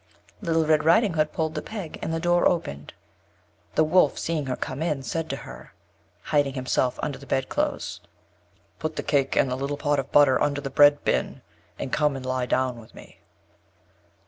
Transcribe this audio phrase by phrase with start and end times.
[0.41, 2.93] Little Red Riding Hood pulled the peg, and the door opened.
[3.75, 5.75] The Wolf seeing her come in, said to her,
[6.23, 8.01] hiding himself under the bedclothes:
[8.79, 11.43] "Put the cake, and the little pot of butter upon the bread bin,
[11.77, 13.19] and come and lye down with me."